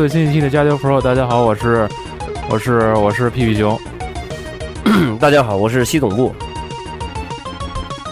[0.00, 0.98] 最新一期的《加丢 Pro》。
[1.02, 1.86] 大家好，我是
[2.48, 3.78] 我是我是屁屁熊。
[5.20, 6.34] 大家好，我是西总部。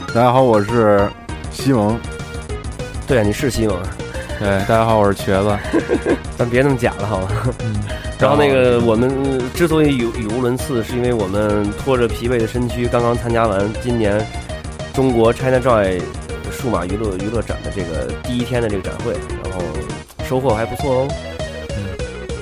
[0.08, 1.08] 大家好，我是
[1.50, 1.98] 西蒙。
[3.06, 3.74] 对啊，你是西蒙。
[4.38, 5.58] 对，大家好，我是瘸子。
[6.36, 7.28] 咱别那么假了，好吗？
[7.60, 7.74] 嗯。
[8.20, 14.22] 然后那个，我们之所以语语无伦次，是因为我们拖着疲惫的身躯，刚刚参加完今年
[14.92, 16.02] 中国 ChinaJoy
[16.52, 19.62] 数码娱乐娱乐展的这个第一天的这个展会，然后
[20.26, 21.08] 收获还不错哦。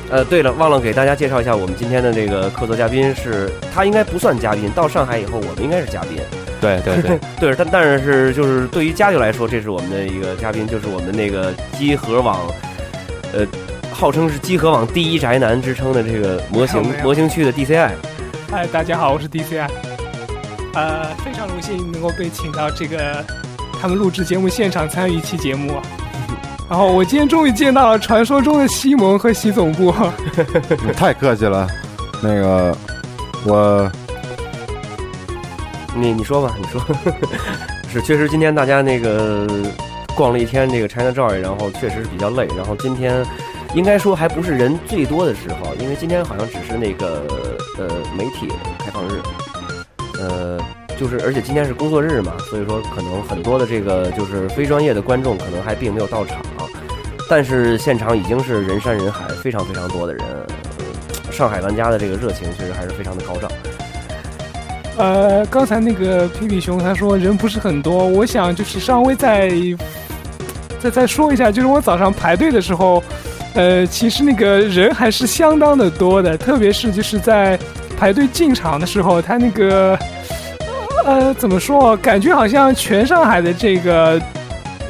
[0.08, 6.12] 呃，对了，忘了给大家介绍一下，我们今天的这个客座嘉宾是，他应该不算嘉宾，到上海以后，我们应该是嘉宾。
[6.60, 12.40] 对对对，对， 但但是就是对于家就来说，这是我们的一个嘉宾，就是我们那个机核网，
[13.32, 13.46] 呃，
[13.92, 17.90] 号称是机核网第一宅男之称的这个模型模型区的 DCI。
[18.50, 19.68] 嗨，大家好，我是 DCI。
[20.74, 23.24] 呃，非常荣幸能够被请到这个
[23.80, 25.80] 他们录制节目现场参与一期节目。
[26.68, 29.94] 然后我今天终于见到了传说中的西蒙和西总部。
[30.96, 31.66] 太客气了，
[32.22, 32.76] 那个
[33.44, 33.90] 我。
[35.98, 36.78] 你你说吧，你说，
[37.90, 39.46] 是确实今天大家那个
[40.14, 42.46] 逛了一天这个 China Joy，然后确实是比较累。
[42.54, 43.24] 然后今天
[43.72, 47.22] 应该说还不是人最多的时候，因为今天好像只是那个
[47.78, 48.46] 呃媒体
[48.78, 49.22] 开放日，
[50.20, 50.58] 呃
[50.98, 56.38] 就是而且今天是工作日嘛，所以说可能很多的这个就是非专业的观众可能还并没有到场，
[57.28, 60.24] 但是现场已经是人山人海，非常非常多的人，
[61.30, 63.50] 上海玩家的这个热情确实还是非常的高涨。
[64.96, 69.52] 呃，刚才那个皮皮熊他说人不是很多，我想就是稍微再
[70.80, 73.04] 再再说一下，就是我早上排队的时候，
[73.52, 77.58] 呃，其实那个人还是相当的多的，特别是就是在
[77.98, 79.98] 排队进场的时候，他那个
[81.06, 84.20] 呃怎么说，感觉好像全上海的这个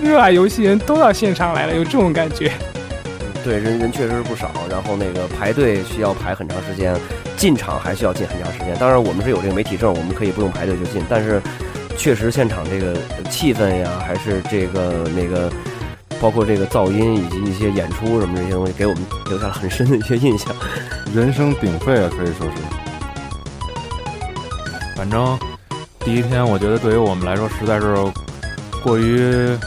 [0.03, 2.51] 热爱游戏人都到现场来了，有这种感觉。
[3.45, 6.97] 对，人人确实是不少，然后那个排队需要排很长时间。
[7.37, 11.05] 进场还需要进很长时间，当然我们是有这个媒体证，我们可以不用排队就进。
[11.07, 11.39] 但是，
[11.99, 12.97] 确实现场这个
[13.29, 15.53] 气氛呀，还是这个那个，
[16.19, 20.49] 包括这个噪音以及一些演出什么这些东西，给我们留下了很深的一些印象。
[21.15, 22.53] 人声鼎沸啊，可以说是。
[24.97, 25.39] 反正
[26.07, 27.97] 第一天，我觉得对于我们来说，实在是
[28.81, 29.59] 过于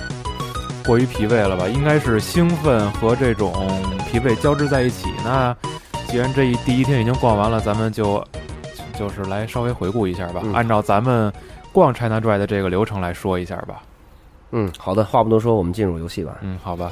[0.85, 1.67] 过于疲惫了吧？
[1.67, 3.53] 应该是兴奋和这种
[4.09, 5.53] 疲惫交织在一起那。
[6.07, 8.25] 既然这一第一天已经逛完了，咱们就
[8.97, 10.41] 就是来稍微回顾一下吧。
[10.53, 11.29] 按照咱们
[11.73, 13.83] 逛 China Drive 的这个流程来说一下吧。
[14.51, 16.37] 嗯，好的，话不多说，我们进入游戏吧。
[16.39, 16.89] 嗯，好吧。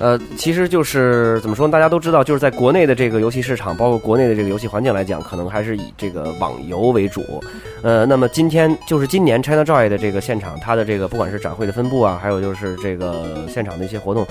[0.00, 7.42] 呃，其实就是怎么说，大家都知道，就是在国内的这个游戏市场，包括国内的这个游戏环境来讲，可能还是以这个网游为主。
[7.82, 14.24] 呃，那么今天就是今年 ChinaJoy 的这个现场，它的这个不管是展会的分布啊，还有就是这个现场的一些活动，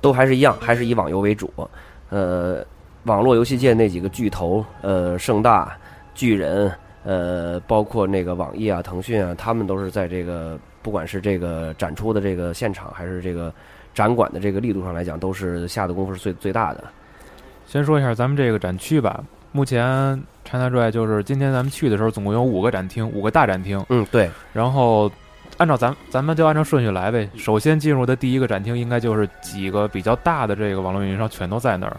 [0.00, 1.48] 都还是一样，还是以网游为主。
[2.10, 2.64] 呃，
[3.04, 5.76] 网络游戏界那几个巨头，呃，盛大、
[6.14, 6.72] 巨人，
[7.04, 13.52] 呃，包括那个网易啊、腾讯啊，他们都是在这个不管是这个展出的这个现场，还是这个
[13.94, 16.84] 展馆的这个力度上来讲，都是下的功夫是最最大的。
[17.66, 19.22] 先说一下咱们这个展区吧，
[19.52, 23.82] 目前 ChinaJoy 就是今天咱们去的时候，总共有五个展厅，五个大展厅。
[23.88, 24.28] 嗯，对。
[24.52, 25.10] 然后。
[25.56, 27.30] 按照咱咱们就按照顺序来呗。
[27.36, 31.96] 首先进入的第一个展厅，应该就是几个比较大的这个网络运营商全都在那儿。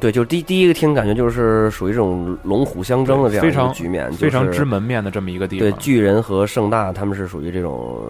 [0.00, 5.70] 对，就是第第一个厅，感觉就是属于这种龙虎相争的这样一个局面，非常知门面的这么一个地方。
[5.70, 8.02] 对，巨人和盛大他们是属于这种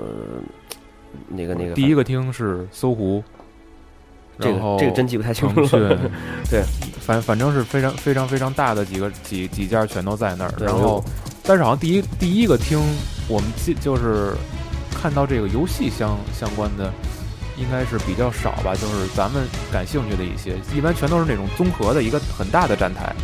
[1.27, 1.75] 那个那个。
[1.75, 3.23] 第一个厅是搜狐，
[4.39, 5.67] 这个这个真记不太清楚。
[6.49, 6.63] 对，
[7.01, 10.55] 反反正是非常非常非常大的几个几几家全都在那儿。
[10.61, 11.03] 然后，
[11.43, 12.79] 但是好像第一第一个厅
[13.29, 14.35] 我们记就是。
[15.01, 16.93] 看到这个游戏相相关的，
[17.57, 23.15] 应该是比较少吧，就是咱们感兴趣的一些，一般全都是那种综合的一个很大的站台。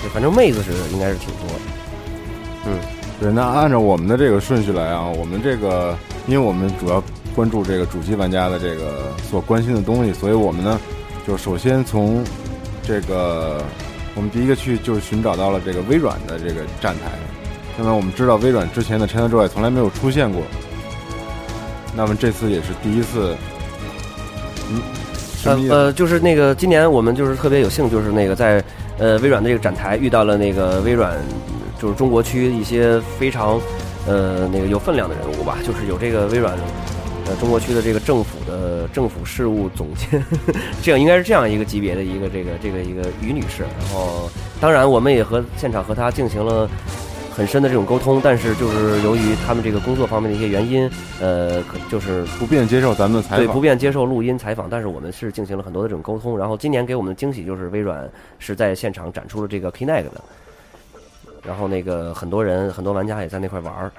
[0.00, 1.60] 对，反正妹子是应该是挺多的。
[2.66, 2.78] 嗯，
[3.20, 7.02] 对，那按照我们的这个顺序来啊，我们这个，因为我们主要
[7.34, 10.78] 关注这个主机玩家的这个所关心的东西，所以我们呢，
[11.26, 12.22] 就首先从
[12.82, 13.60] 这个
[14.14, 17.10] 我们第一个去就是寻找到了这个微软的这个站台。
[17.76, 20.42] 那么我们知道微软之前的 ChinaJoy 从来没有出现过，
[21.96, 23.36] 那么这次也是第一次。
[24.70, 24.80] 嗯，
[25.36, 25.68] 什？
[25.68, 28.62] 呃，就是那个今年我们就是特别有幸，就是那个在
[28.98, 31.16] 呃微软的这个展台遇到了那个微软
[31.80, 33.60] 就是中国区一些非常
[34.06, 36.56] 呃那个有分量的人物吧，就是有这个微软
[37.26, 40.22] 呃中国区的这个政府的政府事务总监，
[40.82, 43.62] 这样应该是这样一个级别的一个这个这个一个于女士。
[43.62, 44.28] 然后
[44.60, 46.68] 当然我们也和现场和她进行了。
[47.38, 50.90] 很深的这种沟通，但是就是由于他们这个工作方面的一些原因，
[51.20, 56.36] 呃，可就是不便接受咱们的采对，不便接受录音采访，但是我们是进行了很多的这种沟通。
[56.36, 58.10] 然后今年给我们的惊喜就是微软
[58.40, 60.20] 是在现场展出了这个 Kinect 的，
[61.48, 63.90] 然后那个很多人很多玩家也在那块玩儿。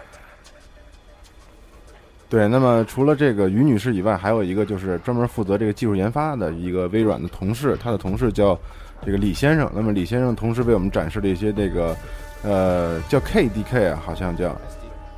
[2.29, 8.55] 对，那么除了这个于女士以外，还有一个就是专门负责这个技术研发的一个微软的同事，他的同事叫
[9.03, 9.67] 这个李先生。
[9.73, 11.97] 那么李先生同时为我们展示了一些这个
[12.43, 14.55] 呃叫 KDK 啊，好像叫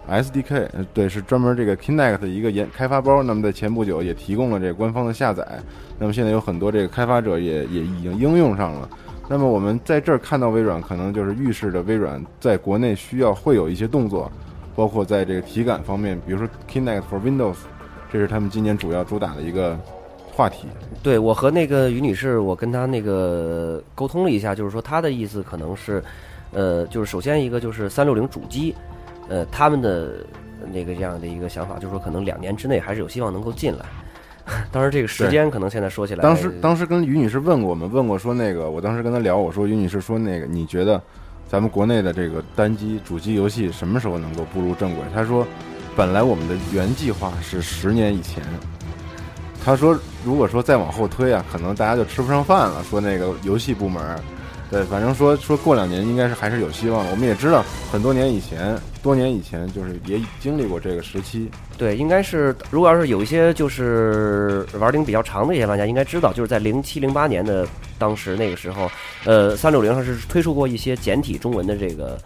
[0.08, 3.22] SDK，对，是专门这个 Kinect 的一个研开发包。
[3.22, 5.46] 那么在前不久也提供了这个官方的下载。
[6.00, 8.90] 那么现在有很多这个开发者也也已经应用上了。
[9.32, 14.30] 那么我们在这儿看到微软，可能就是预示着微软在国内需要会有一些动作。
[14.76, 17.56] 包括在这个体感方面，比如说 Kinect for Windows，
[18.12, 19.80] 这是他们今年主要主打的一个
[20.34, 20.68] 话题。
[21.02, 26.04] 对我和那个于女士，我跟她那个沟通了一下，就是说她的意思可能是，
[26.52, 28.76] 呃，就是首先一个就是三六零主机，
[29.30, 30.26] 呃，他们的
[30.74, 33.86] 那个这样的一个想法，就是说可能两年之内还是有希望能够进来。
[34.72, 41.02] 当时，这个时间可能现在说起来，当时当时跟于女士问过我们，问过说那个，我当时跟她聊，我说于女士说那个，你觉得
[41.48, 45.04] 咱们国内的这个单机主机游戏什么时候能够步入正轨？
[45.14, 45.46] 她说，
[45.96, 48.44] 本来我们的原计划是十年以前。
[49.64, 49.96] 她说，
[50.26, 52.84] 如果说再往后推啊，可能大家就吃不上饭了。
[52.84, 54.02] 说那个游戏部门，
[54.72, 57.12] 对，反正说说过两年应该是还是有希望的。
[57.12, 58.74] 我们也知道，很多年以前，
[59.04, 61.52] 多年以前就是也经历过这个时期。
[61.78, 67.68] 对，应该是如果要是有一些就是玩龄比较长的一些玩家，应该知道，就是在零七零八年的
[68.00, 68.90] 当时那个时候，
[69.26, 72.18] 呃，三六零上是推出过一些简体中文的这个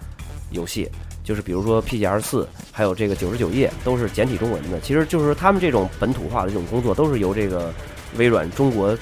[0.52, 0.88] 游戏，
[1.24, 4.80] 就是比如说 PGR 四，还有这个九十九页都是简体中文的。
[4.82, 7.74] 其实就是他们这种本土化的这种工作，都是由这个
[8.18, 8.96] 微软中国，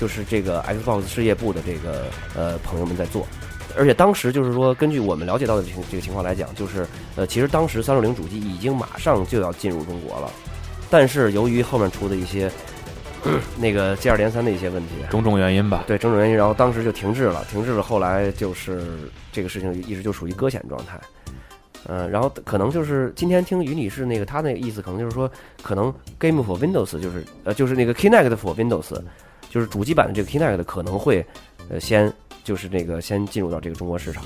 [0.00, 3.26] 就是这个 Xbox 事业部的这个呃朋友们在做。
[3.76, 10.28] 而且当时就是说，根据我们了解到的这个这个情况来讲，就是呃，其实当时三六零主机已经马上就要进入中国了，
[10.90, 12.50] 但是由于后面出的一些
[13.60, 15.84] 那个接二连三的一些问题，种种原因吧。
[15.86, 17.82] 对种种原因，然后当时就停滞了，停滞了。
[17.82, 18.82] 后来就是
[19.30, 20.98] 这个事情一直就属于搁浅状态。
[21.86, 25.30] 嗯、然后可能就是今天听于女士那个她那个意思，可能就是说，
[25.62, 28.94] 可能 Game for Windows 就是呃就是那个 Kinect for Windows，
[29.50, 31.22] 就是主机版的这个 Kinect 可能会
[31.68, 32.10] 呃先
[32.42, 34.24] 就是这个先进入到这个中国市场。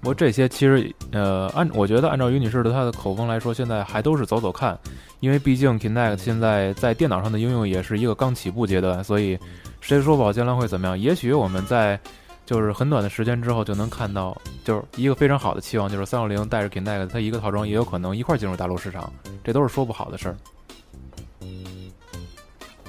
[0.00, 4.78] 不过这些其实，呃，按我觉得按照于女士的她的口风来说，现在还都是走走看，
[5.18, 9.36] 因为毕竟 Kinect 现在在电脑上的应用也是一个刚起步阶段，所以
[9.80, 10.96] 谁说不好将来会怎么样？
[10.96, 11.98] 也许我们在
[12.46, 20.36] 就是很短的时间之后就能看到，就是一个非常好的期望，就是三六零带着 Kinect，它一个套装也有可能一块儿进入大陆市场，这都是说不好的事儿。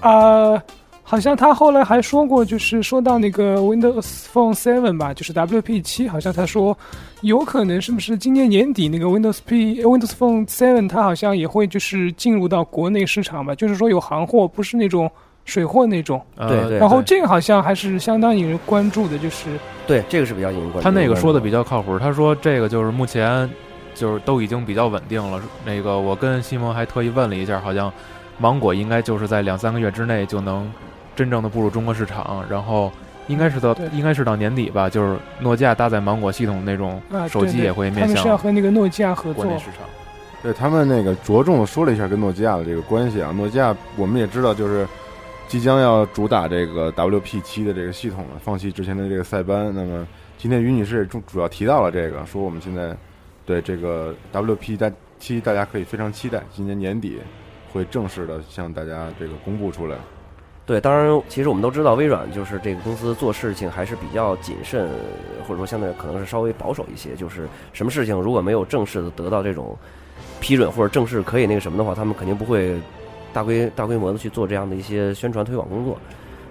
[0.02, 0.64] 啊、
[1.10, 6.78] 好像他后来还说过，就是说到那个 Windows Phone Seven 吧，就是 WP 七，好像他说
[7.22, 15.10] 有可能是不是今年年底那个 Windows P Windows Phone Seven 它好像也会就是进入到国内市场吧，就是说有行货，不是那种
[15.46, 16.22] 水货那种。
[16.38, 19.50] 对、对对然后这个好像还是相当引人关注的，就是
[19.88, 20.84] 对，这个是比较引人关注。
[20.84, 23.50] 他那个说的比较靠谱，他说这个就是目前
[23.96, 25.42] 就是都已经比较稳定了。
[25.66, 27.92] 那个我跟西蒙还特意问了一下，好像
[28.38, 30.72] 芒果应该就是在两三个月之内就能
[31.20, 32.90] 真正的步入中国市场，然后
[33.28, 39.60] 应该是到应该是到年底吧，就是诺基亚搭载芒果系统那种啊，手机也会面他们是要向和那个诺基亚合作国内。
[39.60, 39.82] 市场。
[40.42, 44.88] 对他们那个着重的说了一下跟诺基亚的这个关系啊，诺基亚我们也知道就是
[45.50, 49.74] 即将要主打这个 WP 七的这个系统了，放弃之前的这个塞班。
[49.76, 50.08] 那么
[50.38, 52.96] 今天于女士也主主要提到了这个，说我们现在
[53.46, 57.20] 对这个 WP 大七大家可以非常期待，今年年底
[57.74, 59.98] 会正式的向大家这个公布出来。
[60.70, 64.88] 对，当然，其实我们都知道，微软就是这个公司做事情还是比较谨慎，
[65.48, 67.16] 或者说相对可能是稍微保守一些。
[67.16, 69.76] 就是什么事情如果没有正式的得到这种
[70.40, 72.80] 批准或者正式可以那个什么的话，他们肯定不会
[73.34, 75.98] 大规大规模的去做这样的一些宣传推广工作。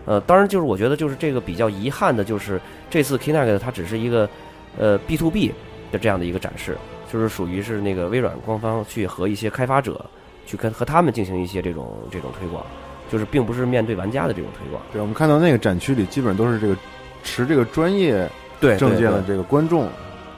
[0.05, 2.61] 呃，当然，就是我觉得就是这个比较遗憾的，就是
[2.91, 4.29] 这次 Kinect 它只是一个
[4.77, 5.55] 呃 B to B
[5.93, 6.77] 的这样的一个展示，
[7.09, 10.05] 就是属于是那个微软官方去和一些开发者
[10.45, 12.67] 去跟和他们进行一些这种这种推广，
[13.11, 14.83] 就是并不是面对玩家的这种推广。
[14.93, 16.77] 对，我们看到那个展区里基本都是这个
[17.23, 18.29] 持这个专业
[18.61, 19.89] 对证件的这个观众，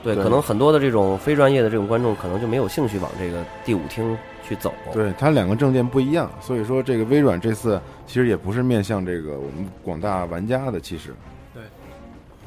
[0.03, 4.73] 对，对可能很多的这种非专业的这种观众可能就没有兴趣往这个第五厅去走。
[4.93, 11.13] 对它两个证件不一样，所以说这个微软这次其实也不是面向这个我们广大玩家的，其实
[11.53, 11.61] 对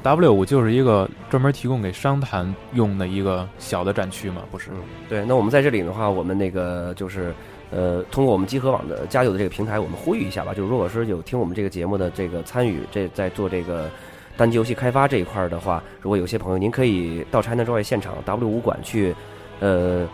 [0.03, 4.69] W 五就是一个专门提供给商谈用的一个小的展区嘛，不是？
[5.09, 7.33] 对，那我们在这里的话，我们那个就是
[7.71, 13.89] 呃，通过我们集合网的加油的这个平台，我们呼吁一下吧，就是如果是有听我们这个节目的这个参与，这在做这个
[14.37, 19.15] 单机游戏开发这一块的话，如果有些朋友您可以到 ChinaJoy 现场 W 五馆去，
[19.59, 20.07] 呃，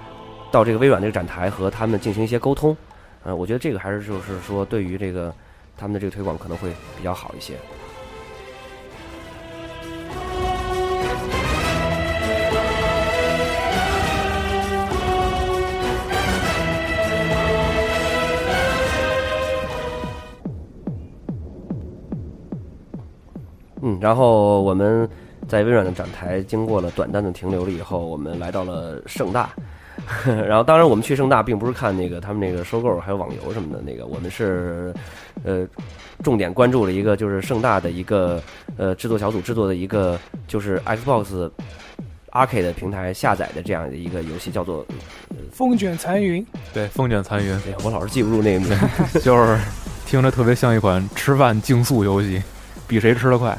[0.52, 2.76] 到这个微软这个展台和他们进行一些沟通，
[3.24, 5.34] 呃，我觉得这个还是就是说对于这个
[5.78, 7.56] 他们的这个推广可能会比较好一些。
[23.82, 25.08] 嗯，然后我们
[25.48, 29.50] 在微软的展台经过了短暂的停留了以后，我们来到了盛大。
[30.26, 34.92] 然后，当然我们去盛大并不是看那个他们那个收购还有网游什么的那个，我们是
[35.44, 35.68] 呃
[36.24, 38.42] 重点关注了一个就是盛大的一个
[38.78, 41.52] 呃制作小组制作的一个就是 Xbox
[42.32, 44.84] Arcade 平台下载的这样的一个游戏，叫做
[45.52, 49.20] 风卷残云，对，风卷残云哎呀，我老是记不住那个名字。
[49.20, 49.60] 就是
[50.08, 52.42] 听着特别像一款吃饭竞速游戏，
[52.88, 53.56] 比谁吃得快。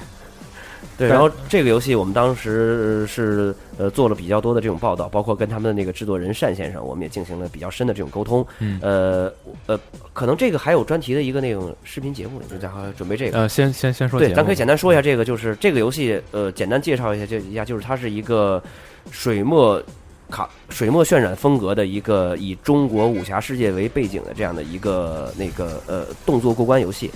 [0.98, 8.46] 对，然后这个游戏我们当时是呃做了比较多的这种报道，包括跟他们的那个制作人单先生，我们也进行了比较深的这种沟通。
[8.58, 9.32] 嗯呃
[9.66, 9.80] 呃，
[10.12, 13.38] 可能这个还有专题的一个那种视频节目，就咱还准备这个。
[13.38, 18.62] 呃，先先先说节对，咱可以简单说一下这个，就是这个游戏，呃，简单介绍一下，就一下，就是它是一个
[19.10, 19.82] 水墨
[20.30, 27.10] 卡水墨渲染风格的一个以中国武侠世界为背景的这样的一个那个呃动作过关游戏。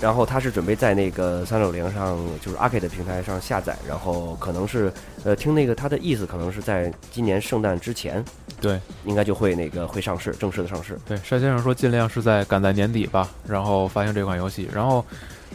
[0.00, 4.92] 然后他是准备在那个三六零上，就是 Arcade 平台上下载，然后可能是
[5.24, 8.22] 呃听那个他的意思，可能是在今年圣诞之前，
[8.60, 10.98] 对，应该就会那个会上市，正式的上市。
[11.06, 14.68] 对，单先生说尽量是在赶在年底吧，然后发行这款游戏。
[14.72, 15.04] 然后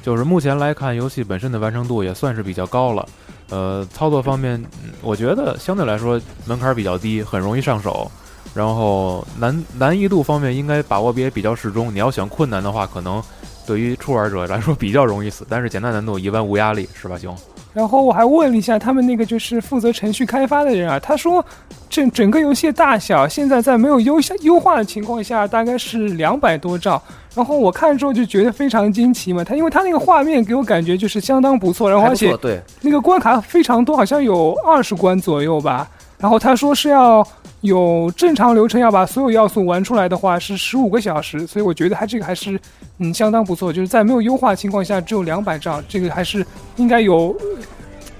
[0.02, 3.08] 就是目前来看，游戏本身的完成度也算是比较高了。
[3.50, 8.10] 呃，操作方面，嗯我觉得相对来说门槛比较低，很容易上手。
[8.56, 11.94] 然后难难易度方面应该把握也比较适中。
[11.94, 13.22] 你要想困难的话，可能
[13.70, 17.36] 对于初玩者来说比较容易死，但是简单难度一般无压力，是吧，兄？
[17.72, 21.46] 然后我还问了一下他们那个就是负责程序开发的人啊，他说
[21.88, 27.00] 整整个游戏的大小现在在没有优下优化的情况下，大概是两百多兆。
[27.36, 35.88] 然后我看之后就觉得非常惊奇嘛，他因为他那个画面给我感觉就是相当不错，然后而且对，那个关卡非常多，好像有二十关左右吧。
[36.18, 37.26] 然后他说是要
[37.62, 42.60] 有正常流程要把所有要素玩出来的话是十五个小时，所以我觉得他这个还是
[43.00, 46.46] 嗯相当不错，就是在没有优化情况下只有两百兆，这个还是
[46.78, 47.36] 应该有，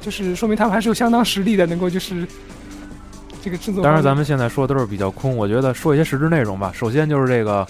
[0.02, 2.28] 就是说明他们还是有相当实力的，能够就是
[3.42, 3.82] 这个制作。
[3.82, 6.72] 当然，咱们现在说的都是比较空，我觉得说一些实质内容吧。
[6.76, 7.66] 首先就是这个，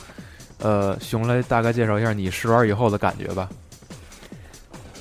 [0.58, 3.48] 呃，熊来大概介绍一下你试玩以后的感觉吧。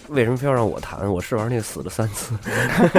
[0.08, 1.10] 为什么非要让我谈？
[1.12, 2.34] 我试玩那个死了三次。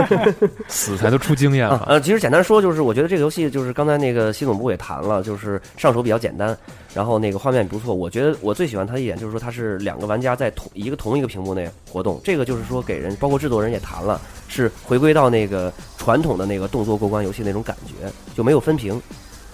[0.68, 6.58] 死才都出经验了，，啊呃，其实简单说就是，我觉得这个游戏就是刚才那个西总部也谈了，就是上手比较简单，
[6.94, 7.94] 然后那个画面不错。
[7.94, 19.02] 我觉得我最喜欢它的一点就是说，它是两个玩家在同一个同一个屏幕内活动，这个就是说给人，包括制作人也谈了，是回归到那个传统的那个动作过关游戏那种感觉，就没有分屏。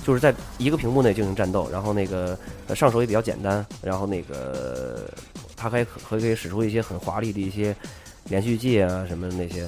[0.05, 5.09] 就是在一个屏幕内进行战斗，然后那个呃上手也比较简单，然后那个
[5.65, 7.75] 它还可还可以使出一些很华丽的一些
[8.29, 9.67] 连续技啊什么那些，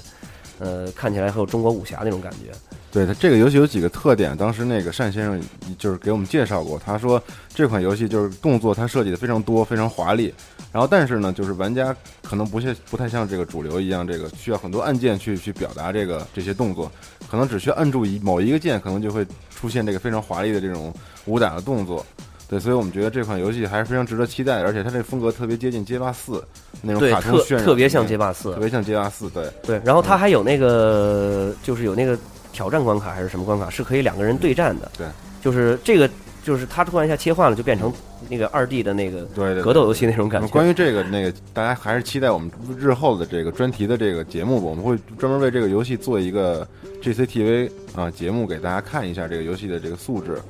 [0.59, 2.51] 呃，看起来很有中国武侠那种感觉。
[2.91, 5.41] 对它这个游戏有几个特点，当时那个单先生
[5.77, 7.21] 就是给我们介绍过，他说
[7.53, 10.31] 这款游戏就是动作它设计的非常多，非常华丽，
[10.71, 16.91] 然后但是呢，就是玩家可能不像不太像这个主流一样，这个需要很多按键去去表达这个这些动作，
[17.27, 20.93] 可能只需要按住一某一个键，可能就会出现这个非常华丽的这种
[21.25, 22.05] 武打的动作。
[22.49, 26.41] 对，所以我们觉得这款游戏还是非常值得期待的，而且它这个风格特别接近街霸四
[26.81, 29.51] 那种对，卡通渲染，特别像街霸四特，别像街霸四，对。
[29.63, 29.81] 对。
[29.83, 32.17] 然后它还有那个，就是有那个
[32.53, 34.89] 挑战关卡还是什么关卡，是可以两个人对战的。
[34.97, 35.05] 对，
[35.41, 36.09] 就是这个，
[36.41, 37.91] 就是它突然一下切换了，就变成
[38.29, 40.47] 那个二 D 的那个对对对格斗游戏那种感觉。
[40.47, 44.67] 那关于这个那个，大家还是期待我们日后的这个专题的这个节目吧。
[44.67, 46.65] 我们会专门为这个游戏做一个
[47.03, 50.41] GCTV 啊节目，给大家看一下这个游戏的这个素质。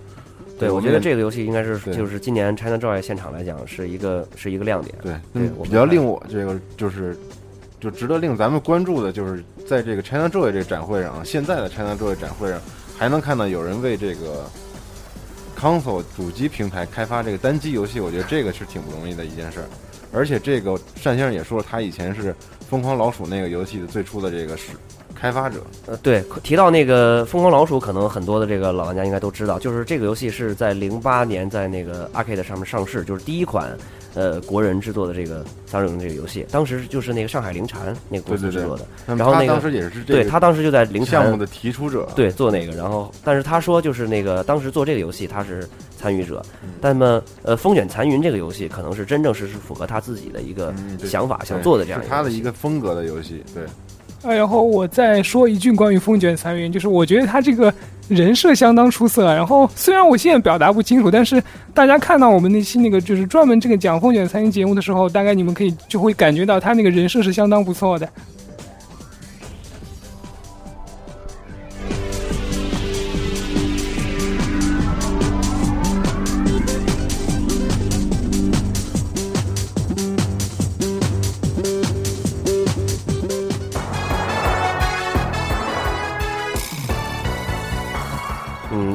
[0.57, 4.95] 对，我觉得这个游戏应该是就是今年 China Joy 现场来讲是一个是一个亮点。
[5.01, 7.15] 对，对比较令我这个就是
[7.79, 12.59] 就值得令咱们关注的，就是在这个 China Joy 这个展会上啊，现在的 China Joy 展会上，
[12.97, 14.49] 还能看到有人为这个
[15.59, 19.65] console 主机平台开发这个单机游戏，我觉得这个是挺不容易的一件事儿。
[20.11, 22.31] 而且这个单先生也说了，他以前是
[22.69, 24.71] 《疯狂老鼠》那个游戏的最初的这个是
[25.15, 25.61] 开发者。
[25.85, 33.77] 呃，对，提到那个《疯狂老鼠》，可能很多的这个老玩家应该都知道，就是这个游戏是在零八年在那个 Arcade 上面上市，就是第一款
[34.17, 36.43] 呃国人制作的这个三六零这个游戏。
[36.51, 42.09] 当时就是那个上海凌禅那个公司制作的，然后那个当时也是这个对他当时就在凌禅项目的提出者。
[42.15, 53.43] 对做那个，然后但是他说就是那个当时做这个游戏他是参与者，嗯但么呃《风卷残云》这个游戏可能是真正是是符合他自己的一个想法想做的这样是他的一个风格的游戏。
[53.53, 53.63] 对，
[54.23, 57.71] 哎然后我再说一句关于风卷残云，就是我觉得他这个
[58.07, 59.25] 人设相当出色。
[59.33, 61.41] 然后虽然我现在表达不清楚，但是
[61.73, 68.09] 大家看到我们那期那个就是专门这个讲风卷残云节目的时候，大概你们可以就会感觉到他那个人设是相当不错的。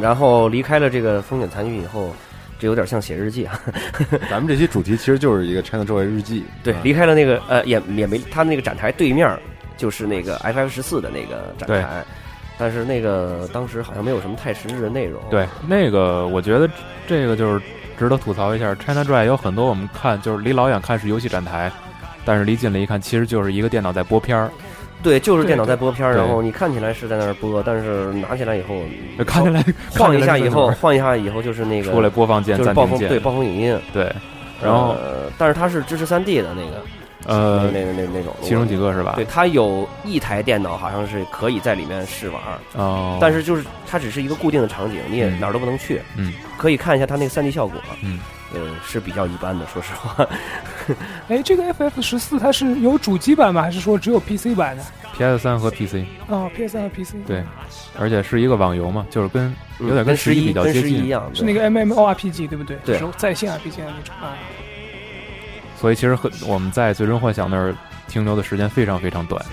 [0.03, 2.13] 然后离开了这个风卷残云以后，
[2.59, 3.59] 这有点像写日记啊。
[4.29, 6.45] 咱们这期主题其实就是一个 China Joy 日记。
[6.65, 9.39] 对啊，离开了那个呃，也也没他那个展台对面
[9.77, 12.05] 就是那个 FF 十四的那个展台，
[12.59, 15.23] 但是那个当时好像没有什么太实质的内容。
[15.31, 16.69] 对，那个我觉得
[17.07, 17.65] 这个就是
[17.97, 18.75] 值得吐槽一下。
[18.75, 21.71] China Joy 有很多我们看就是离老远看是游戏展台，
[22.25, 24.51] 但是离近了一看，其实就是一个电脑在播片儿，
[25.03, 28.83] 对，就是电脑在播片儿，然后你看起来是在那儿播，但是拿起来以后
[29.27, 34.11] 看起来晃一下以后，晃一下以后就是那个出来播放键、就是暂停键，暴风对暴风影音，对。
[34.63, 36.85] 然后呃，但是它是支持三 D 的那个，
[37.27, 39.15] 呃，那那那那种，其中几个是吧？
[39.17, 42.41] 对，它有一台电脑好像是可以在里面试玩，
[42.75, 45.41] 哦，但是就是它只是一个固定的场景，你也嗯。
[45.41, 46.01] 哪儿都不能去。
[46.17, 47.81] 嗯，可以看一下它那个三 D 效果。
[48.03, 48.21] 嗯，
[48.55, 50.27] 呃，是比较一般的，说实话。
[51.29, 53.63] 哎，这个 FF 十四它是有主机版吗？
[53.63, 54.83] 还是说只有 PC 版的
[55.17, 57.15] ？PS 三和 PC，哦，PS 三和 PC。
[57.27, 57.43] 对，
[57.99, 62.77] 而且是一个网游嘛，就是跟有点嗯跟十十一比较接近，十一一样，是那个 MMORPG 对不对？
[62.85, 64.35] 对在线 RPG 的那种啊。
[65.77, 67.75] 所以其实很我们在最终幻想那儿
[68.09, 69.45] 停留的时间非常非常短，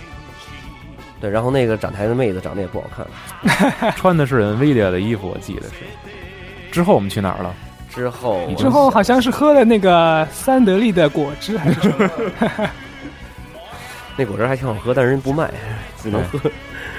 [1.19, 1.29] 对。
[1.29, 3.93] 然后那个展台的妹子长得也不好看。
[3.95, 5.75] 穿的是 NVIDIA 的衣服，我记得是。
[6.71, 7.53] 之后我们去哪儿了？
[7.89, 12.09] 之后你之后好像是喝了那个三得利的果汁，还是什么？
[14.15, 15.49] 那果汁还挺好喝，但是人不卖，
[16.01, 16.37] 只能喝。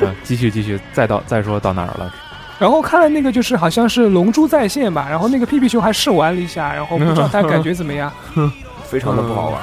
[0.07, 2.13] 啊，继续继续，再到再说到哪儿了？
[2.59, 8.11] 然后看了那个就是好像是《龙珠在线》吧，然后那个屁屁熊还试玩了一下，然后不知道他感觉怎么样。
[8.85, 9.61] 非常的不好玩，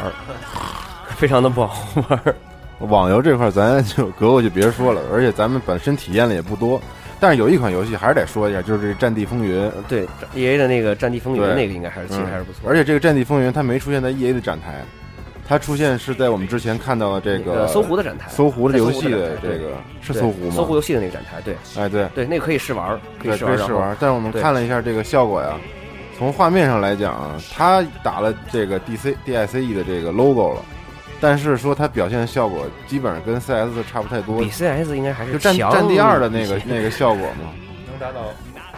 [1.18, 2.20] 非常的不好玩。
[2.80, 6.80] 网游这块咱就隔过去别说了，而且咱们本身体验的也不多。
[7.20, 9.66] 但是有一款游戏还是得说一下，就是这《战地风云》。
[9.88, 12.70] 对，E A 的那个《战地风云》那个应该还是其实嗯还是不错。
[12.70, 14.84] 而且这个《战地风云》它没出现在 E A 的展台，
[15.48, 20.56] 它出现是在我们之前看到的这那个搜狐的展台，搜狐的游戏的这个是搜狐吗？
[20.56, 23.96] 搜狐游戏的那个展台，对哎对对，那个可以试玩儿，可以试玩。
[24.00, 25.58] 但是我们看了一下这个效果呀，
[26.18, 30.62] 从画面上来讲啊，它打了这个 D C D I C E 的这个 logo 了，
[31.20, 37.54] 但是说它表现的效果基本上跟 C S 差不太多比，C S 应该还是就战强战地二的那个那个效果嘛。
[37.90, 38.22] 能达到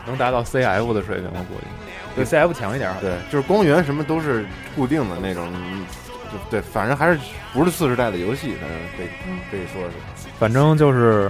[0.08, 1.68] 能达到 CF 的水平，我估计
[2.16, 2.96] 比 CF 强一点儿。
[3.02, 5.86] 对，就是光源什么都是固定的那种，嗯
[6.32, 7.20] 就对，反正还是
[7.54, 9.08] 不是四世代的游戏，反正可以
[9.52, 10.30] 可以说是。
[10.40, 11.30] 反正就是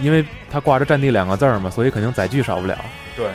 [0.00, 2.76] 因为它挂着“战地”两个字儿嘛，所以肯定载具少不了。
[3.16, 3.26] 对，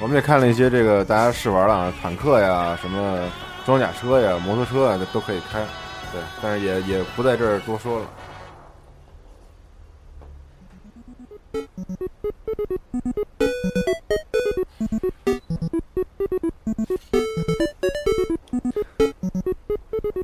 [0.00, 3.30] 我们也看了一些这个大家试玩了啊，坦克呀、什么
[3.64, 5.60] 装甲车呀、摩托车啊，都可以开。
[6.16, 8.06] 对，但是也也不在这儿多说了。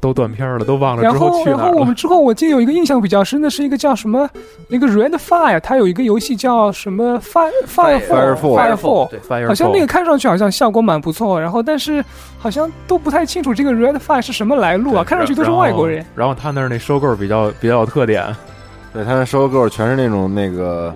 [0.02, 1.62] 都断片了，都忘了然之后后，去哪儿了。
[1.62, 4.28] 然后我们之后我记得有一个印象比较深的是一个叫什么，
[4.66, 12.04] 那个 Red Fire，它有一个游戏叫什么 Fire Firefall Firefall，对，Firefall 好像那个看上去好像效果蛮不错，然后但是
[12.36, 16.04] 好像都不太清楚这个 Red Fire 是什么来路啊，看上去都是外国人。
[16.16, 16.32] 然后。
[16.42, 18.34] 他那儿那收购比较比较有特点，
[18.92, 20.92] 对，他那收购全是那种那个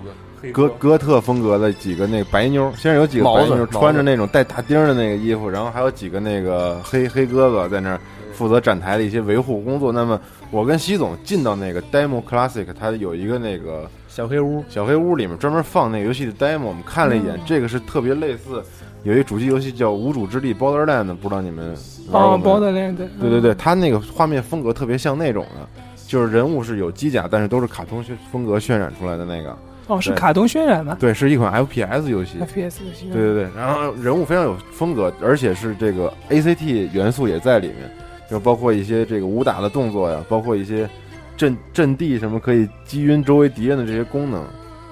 [0.52, 8.00] 哥哥特风格的几个那个白妞，先是有几个白妞穿着那种带大钉儿的那个衣服，然后还有几个那个黑黑哥哥在那儿
[8.36, 9.90] 负责展台的一些维护工作。
[9.90, 10.20] 那么
[10.50, 14.62] 我跟习总进到那个 Demo Classic，它有一个那个小黑屋。
[14.68, 18.62] 小黑屋里面专门放那个游戏的 demo，我们看了一眼，这个是特别类似，
[19.02, 21.74] 有一主机游戏叫《无主之地 Borderland》，不知道你们
[22.10, 29.56] 玩哦过没有？，Borderland，对对对，它那个画面风格特别像那种的，就是人物是有机甲，但是都是卡通渲风格渲染出来的那个。
[29.88, 32.38] 哦，是卡通渲染吗对，是一款 FPS 游戏。
[32.40, 33.08] ？FPS 游戏。
[33.12, 37.88] 对对对，然后人物非常有风格，而且是这个 ACT 元素也在里面，
[38.30, 40.88] 就包括一些这个武打的动作呀，包括一些
[41.36, 44.44] 阵阵地什么可以击晕周围敌人的这些功能，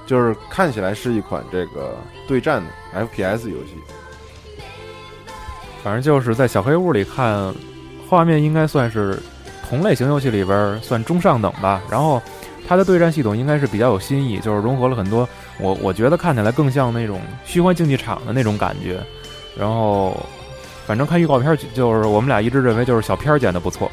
[0.07, 1.97] 就是看起来是一款这个
[2.29, 3.75] 对战的 FPS 游戏。
[5.83, 7.55] 反正就是在小黑屋里看，
[8.09, 9.19] 画面应该算是
[9.69, 11.83] 同类型游戏里边算中上等吧。
[11.91, 12.23] 然后
[12.67, 18.99] 它的对战系统应该是比较有新意，就是融合了很多我我觉得看起来更像那种虚幻竞技场的那种感觉。
[19.59, 20.19] 然后
[20.87, 23.91] 反正看预告片就是我们俩一致认为就是小片儿剪的不错。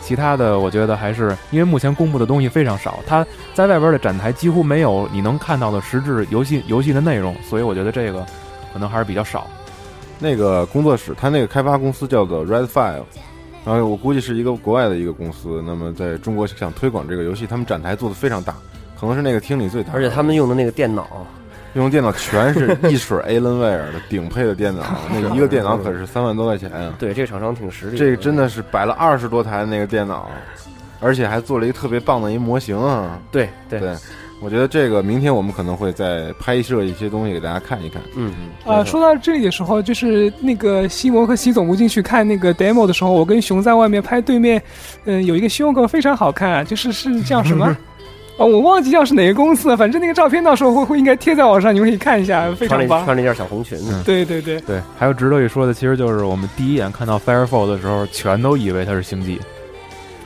[0.00, 3.24] 其他的我觉得还是因为目前公布的东西非常少，它
[3.54, 8.26] 在外边的展台几乎没有你能看到的实质游戏游戏的内容，所以我觉得这个
[8.72, 9.46] 可能还是比较少。
[10.18, 13.02] 那个工作室，它那个开发公司叫做 Red Five，
[13.64, 15.62] 然后我估计是一个国外的一个公司。
[15.64, 18.54] 那么在中国想推广这个游戏，他们展台做的非常大，
[18.98, 19.92] 可能是那个厅里最大。
[19.94, 21.26] 而且他们用的那个电脑，
[21.74, 26.94] 用电脑全是一水 Alienware 的顶配的电脑， 那一个电脑可是三万多块钱啊！
[26.98, 27.96] 对这个厂商挺实力。
[27.96, 30.30] 这个真的是摆了二十多台那个电脑，
[31.00, 33.18] 而且还做了一个特别棒的一模型啊！
[33.30, 33.94] 对对对，
[34.42, 38.02] 我觉得这个明天我们可能会再拍摄一些东西给大家看一看。
[38.16, 38.32] 嗯
[38.66, 44.62] 嗯啊，说到这里的时候，就是那个西蒙和西总部进去看那个 demo 的时候，我跟熊在外面拍，对面，
[45.04, 47.74] 嗯，有一个修狗非常好看，啊就是是叫什么？
[48.42, 52.88] 哦，我忘记叫是哪个公司了，反正那个照片到时候会会应该贴在网上，你们可以看一下，非常棒。
[52.88, 59.40] 穿了穿了一件小红裙，嗯对对对，对，还有值得一说的，其实就是我们第一眼看到 Firefall 的时候，全都以为它是星际，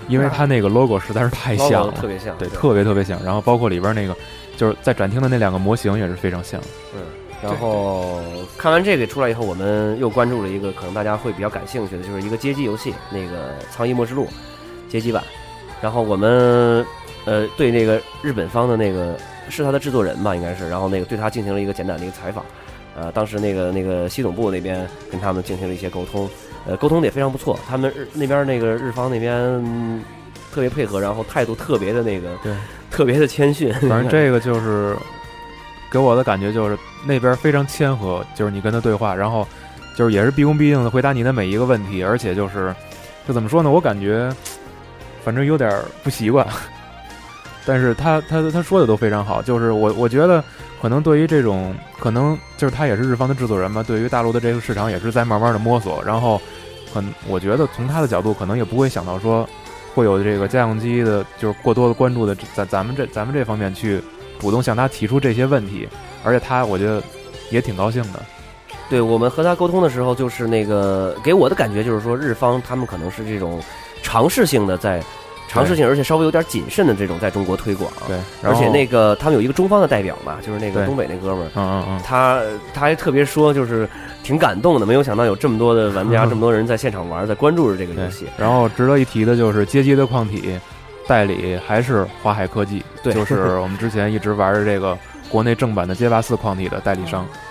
[0.08, 3.22] 因为它那个 logo 实在是太像了，特别像，对，特别特别像。
[3.22, 4.16] 然后包括里边那个，
[4.56, 6.58] 就是在展厅的那两个模型也是非常像。
[6.94, 7.02] 嗯。
[7.42, 8.18] 然后
[8.56, 13.26] 看完这个出来以后，我们又关注了一个可能大家会比较感兴趣的，就是一个街机游戏，那个
[13.70, 14.24] 《苍翼末之路》
[14.90, 15.22] 街机版。
[15.82, 16.84] 然后我们
[17.26, 19.18] 呃对那个日本方的那个
[19.50, 22.42] 是他的制作人吧，应该是，然后那个对他进行了一个简短的一个采访。
[22.96, 26.26] 呃，当时那个那个西总部那边跟他们进行了一些沟通，
[26.66, 27.58] 呃，沟通的也非常不错。
[27.68, 30.02] 他们日那边那个日方那边、嗯
[30.52, 32.54] 特别配合，然后态度特别的那个，对，
[32.90, 33.70] 特别的谦逊。
[33.74, 34.96] 反正这个 就是
[35.90, 39.46] 给我的感觉就是那边非常谦和，就是你跟他对话，然后
[39.94, 42.74] 就是也是毕恭毕敬的回答你的每一个问题，而且就是
[43.28, 44.32] 就怎么说呢，我感觉
[45.22, 45.70] 反正有点
[46.02, 46.46] 不习惯，
[47.66, 50.42] 但是他他他说的都非常好，就是我我觉得
[50.80, 56.40] 可能对于这种可能就是他也是日方的制作人嘛，对于大陆的这个市场也是在慢慢的摸索，然后
[56.94, 59.46] 很我觉得从他的角度可能也不会想到说
[59.94, 64.00] 会有这个家用机的，就是过多的关注的咱咱们这咱们这方面去
[64.38, 65.88] 主动向他提出这些问题，
[66.22, 67.02] 而且他我觉得
[67.50, 68.22] 也挺高兴的。
[68.88, 73.60] 对我们和他沟通的时候，就是那个给我的感觉就是说，日方他们可能是这种
[74.02, 75.02] 尝试性的在
[75.48, 77.90] 尝试性，而且稍微有点谨慎的这种在中国推广。
[78.06, 82.40] 对，而且那个他们有一个中方的代表嘛，就是那个东北那哥们儿，嗯嗯嗯，他
[82.74, 83.88] 他还特别说，就是
[84.22, 88.26] 挺感动的，没有想到有这么多的玩家，嗯 这么多人在现场玩，在关注着这个游戏。
[88.36, 90.58] 然后值得一提的就是街机的矿体
[91.06, 97.26] 代理还是华海科技，对就是我们之前一直玩的这个国内正版的街霸四矿体的代理商。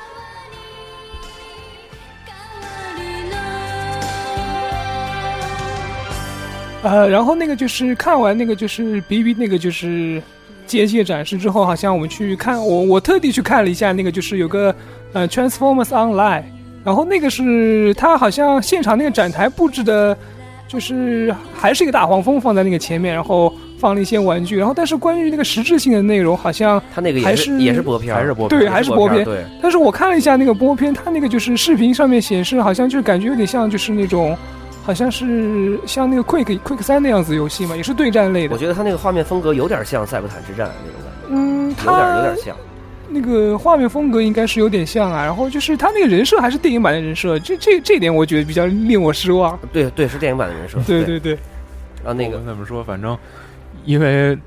[6.86, 10.21] 呃，然后那个就是看完那个就是 B B 那个就是
[10.67, 14.74] 机械展示之后，好像我们去看我我特地去看了一下那个就是有个
[15.12, 16.43] 呃 Transformers Online，
[16.84, 20.15] 然后那个是它好像现场那个展台布置的，
[20.67, 34.38] 就是还是一个大黄蜂放在那个前面，然后放了一些玩具，然后但是关于那个实质性的内容好像他那个也还是也是播片，还是播片对还是播片对，但是我看了一下那个播片，它那个就是视频上面显示，好像就感觉有点像就是那种，
[34.86, 38.58] 好像是像那个 Quick Quick 三那样子游戏嘛，也是对战类的我。
[38.58, 42.56] 觉得他那个画面风格有点像赛博坦之战那种感觉，嗯，有点有点像。
[43.10, 49.58] 那个画面风格应该是有点像啊，然后就是他那个人设还是电影版的人设，这这这点我觉得比较令我失望。
[49.74, 50.78] 对对，是电影版的人设。
[50.86, 51.39] 对对，对对，
[52.04, 52.84] 然后那个怎么说？
[52.84, 53.17] 反正
[53.86, 54.38] 因为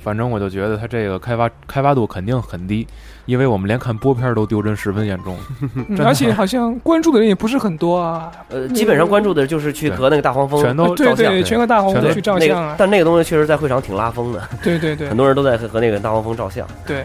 [0.00, 2.86] 反正我就觉得它这个开发开发度肯定很低，
[3.26, 5.36] 因为我们连看播片都丢帧十分严重。
[5.88, 8.30] 嗯而且好像关注的人也不是很多啊。
[8.48, 11.32] 呃，基本上关注的就是去和那个大黄蜂全都对照相。
[11.32, 12.70] 对，全和大黄蜂去照那相啊。
[12.70, 16.66] 个但那个东西确实在会场挺拉风的，对对对 很多人都在和和那个大黄蜂照相。
[16.86, 17.04] 对，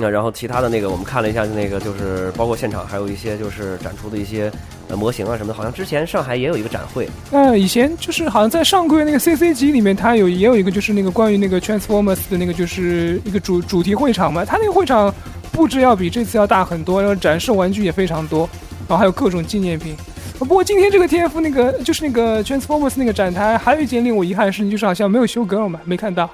[0.00, 4.50] 那然后其他的那个我们看了一下，那个就是包括现场还有一些就是展出的一些
[4.88, 15.12] 呃模型啊什么的，好像之前上海也有一个展会，嗯以前就是好像在上个月那个 CC 级里面，它有也有一个就是那个关于那个 Transformers 的那个就是一个主主题会场嘛，它那个会场
[15.50, 18.48] 布置要比这次要大很多，然后展示玩具也非常多，
[18.86, 19.96] 然后还有各种纪念品。
[20.38, 26.30] 不过今天这个 TF 那个就是那个 Transformers 那个展台，还有一件令我遗憾的事情，就是好像没有修 girl 嘛，没看到。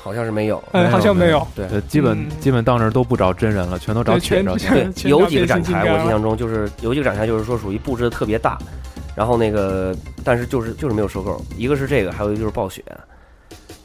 [0.00, 0.62] 好像是没有。
[0.72, 1.46] 嗯，好像没有。
[1.54, 8.58] 对呃，基本嗯基本到那儿都不找真人了，全都找有几个展台，我印象中就是有几个展台，就是说属于布置的特别大，
[9.14, 12.82] 然后那个但是就是就是没有收购，一个是这个，还有一个就是暴雪。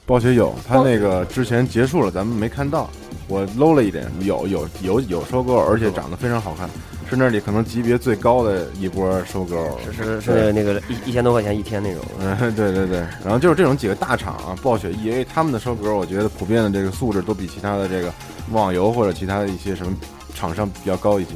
[0.05, 2.89] 暴雪有，他那个之前结束了，咱们没看到。
[3.29, 6.69] 我搂了一点，有有有有收购，而且长得非常好看，
[7.13, 9.79] 是那里可能级别最高的一波收购。
[9.85, 12.01] 是是是那个一一千多块钱一天那种。
[12.19, 18.11] 嗯，对对对，然后就是这种几个大厂啊，暴雪、EA 他们的收购，我觉得普遍的这个素质都比其他的这个
[18.51, 19.93] 网游或者其他的一些什么
[20.33, 21.29] 厂商比较高一些。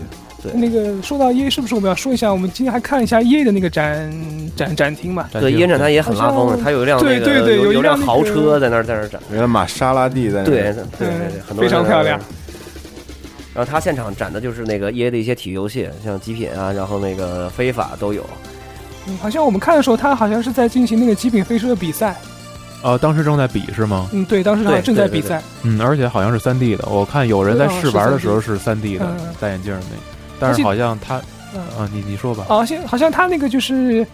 [0.44, 2.32] 对那个说到 EA，是不是我们要说一下？
[2.32, 4.08] 我们今天还看一下 EA 的那个展
[4.56, 5.28] 展展厅嘛？
[5.32, 9.20] 对，，EA 展台也很拉风的，它有一辆那个对对对，有一辆豪车在那儿在那儿展。
[9.32, 12.20] 有辆玛莎拉蒂在那对儿对对对对，很多非常漂亮。
[13.58, 18.24] 然后他现场展的就是那个 EA 的一些体育游戏，像极品啊，然后那个非法都有。
[19.08, 22.16] 嗯，好像我们看的时候，他好像是在进行那个极品飞车的比赛。
[22.84, 24.08] 哦，当时正在比是吗？
[24.14, 25.42] 嗯，对，当时正在比赛。
[25.64, 29.98] 嗯，而且好像是三 D 的，我看有人在试玩的时候是三 D 的戴眼镜儿那，
[30.40, 31.20] 但是好像他
[31.56, 32.46] 嗯啊，你你说吧。
[32.48, 34.06] 啊像好像他那个就是，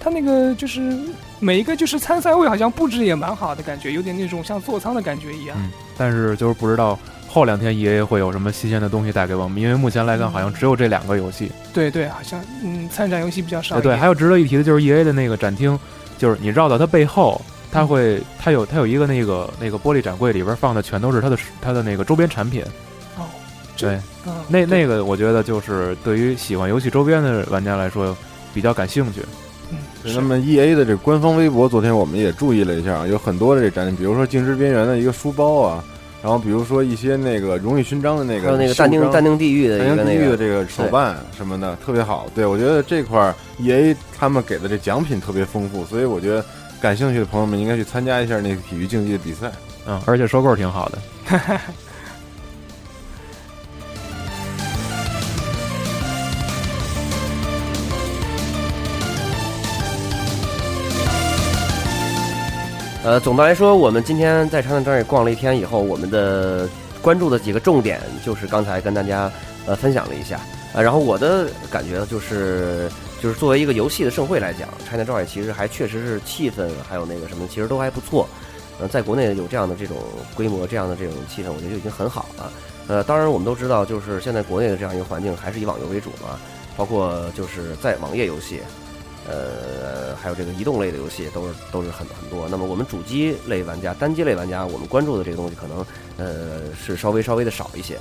[0.00, 0.98] 他那个就是
[1.38, 5.56] 每一个就是参赛位好像布置也蛮好的感觉，有点那种像座舱的感觉一样。
[5.60, 6.98] 嗯，但是就是不知道
[7.28, 11.52] 后两天 EA 会有什么新鲜的东西带给我们，因为目前来看好像只有这两个游戏。
[11.72, 15.78] 对对，好像嗯参展游戏比较少哎，对，还有值得一提的就是 EA 的那个展厅，
[16.16, 22.62] 就是你绕到它背后，它会它有它有一个那个那个玻璃展柜里边放的全都是它的它的那个周边产品。
[23.16, 23.28] 哦，
[23.76, 28.16] 对，嗯，那那个我觉得就是对于喜欢游戏周边的玩家来说
[28.54, 29.20] 比较感兴趣。
[29.70, 35.84] 嗯那么 E A 的这个官方微博，昨天我们也注意了一下，有很多的这展品，比如说《静之边缘》的一个书包啊，
[36.22, 42.26] 然后比如说一些那个荣誉勋章的那个，还有那个但丁但丁地狱的但丁地一个那个，狱的这个手办什么的，特别好。
[42.34, 46.44] 对我觉得这块儿 E A 他们给的这奖品特别丰富，所以我觉得
[46.80, 49.50] 感兴趣的朋友们应该去参加一下那个体育竞技的比赛。
[49.86, 50.98] 嗯，而且收购挺好的。
[63.08, 66.68] 呃，总的来说，我们今天在长城这儿逛了一天以后，我们的
[67.00, 69.32] 关注的几个重点就是刚才跟大家
[69.64, 70.38] 呃分享了一下。
[70.74, 72.86] 呃，然后我的感觉就是，
[73.18, 78.28] 就是作为一个游戏的盛会来讲，China Joy 其实还确实是气氛还有那个什么，其实都还不错。
[78.78, 79.96] 呃，在国内有这样的这种
[80.34, 82.52] 规模、这样的这种气氛，我觉得就已经很好了。
[82.88, 86.38] 呃，当然我们都知道，就是现在国内的这样一个环境还是以网游为主嘛，
[86.76, 88.60] 包括就是在网页游戏，
[89.28, 92.48] 呃，还有这个移动类的游戏都是都是很很多。
[92.48, 95.84] 那么我们主机类玩家、单机类玩家，我们关注的这个东西可能
[96.16, 97.98] 呃是稍微稍微的少一些。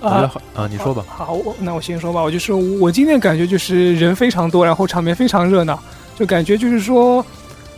[0.00, 1.04] 啊啊，你说吧。
[1.06, 2.22] 好，我那我先说吧。
[2.22, 5.78] 我就是我今天感觉就是人非常多，然后场面非常热闹，
[6.16, 7.24] 就感觉就是说，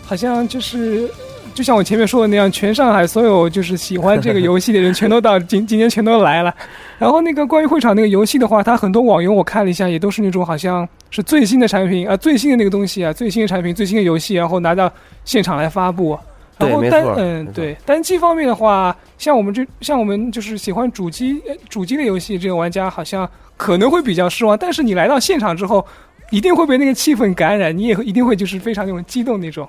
[0.04, 1.12] 好像就是
[1.54, 6.54] 就像我前面说的那样，全上海所有就是喜欢这个游戏的人全都到今今天全都来了。
[6.98, 14.92] 然后那个关于会场那个游戏的话，它很多网游我看了一下，也都是那种好像是最新的产品啊，最新的那个东西啊，最新的产品、最新的游戏，然后拿到
[15.24, 16.18] 现场来发布。
[16.58, 24.56] 然后单嗯对单机方面的话，像我们这像我们就是喜欢主机呃主机的游戏这个玩家，好像可能会比较失望。
[24.56, 25.84] 但是你来到现场之后，
[26.30, 29.68] 一定会被那个气氛感染，你也会一定会就是非常那种激动那种，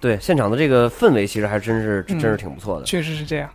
[0.00, 2.84] 对，现场的这个氛围其实还真是嗯真是挺不错的。
[2.86, 3.50] 确实是这样。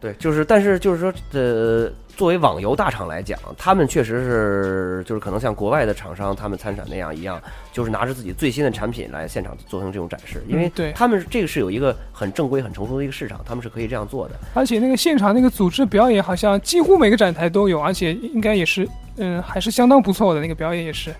[0.00, 7.40] 对，就是，但是就是说，呃，作为网游大厂来讲，他们确实是，就是可能像国外的厂商他们参展那样一样，
[7.72, 14.34] 就是拿着自己最新的产品来现场做成这种展示，因为嗯对他们这个是有一个很正规、很成熟的一个市场，他们是可以这样做的。
[14.52, 21.10] 而且那个现场那个组织表演，好像几乎每个展台都有，而且应该也是，嗯，还是相当不错的那个表演也是。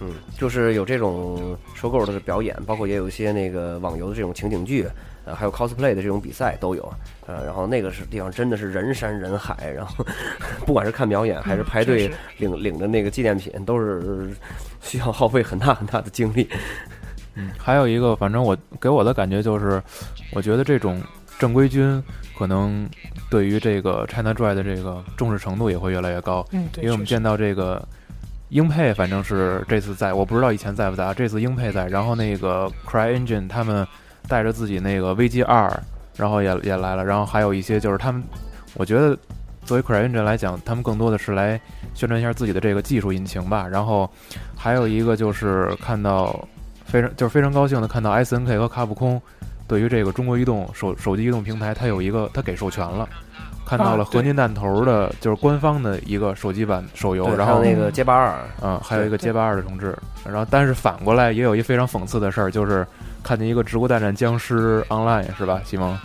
[0.00, 4.86] 嗯，就是有这种收购的表演，包括也有一些那个网游的这种情景剧，
[5.26, 6.94] 呃，还有 cosplay 的这种比赛都有，
[7.26, 10.06] 呃，然后那个是地方真的是人山人海，然后
[10.64, 12.08] 不管是看表演还是排队
[12.38, 14.30] 领领的那个纪念品，都是
[14.80, 16.48] 需要耗费很大很大的精力。
[17.34, 19.82] 嗯，还有一个，反正我给我的感觉就是，
[20.32, 21.02] 我觉得这种
[21.38, 22.02] 正规军
[22.38, 22.88] 可能
[23.28, 27.86] 对于这个 China Joy 的这个重视程度也会越来越高，嗯，对，因为我们见到这个
[28.50, 33.86] 英配，反正是这次在，我不知道以前在不在啊，这次英配在，然后那个 CryEngine 他们
[34.28, 35.70] 带着自己那个 VG 二，
[36.16, 38.22] 然后也也来了，然后还有一些就是他们，
[38.74, 39.16] 我觉得
[39.64, 41.60] 作为 CryEngine 来讲，他们更多的是来
[41.94, 44.10] 宣传一下自己的这个技术引擎吧，然后
[44.56, 46.46] 还有一个就是看到
[46.84, 49.20] 非常就是非常高兴的看到 SNK 和卡普空
[49.68, 53.08] 对于这个中国移动手手机移动平台，它有一个它给授权了。
[53.66, 62.86] 看到了合金弹头的，就是官方的一个手机版手游，然后还有那个街霸二，嗯，还有一个街霸二的重置，然后但是反过来也有一非常讽刺的事儿，就是
[63.24, 65.60] 看见一个《植物大战僵尸 Online》是吧？
[65.64, 65.98] 西蒙，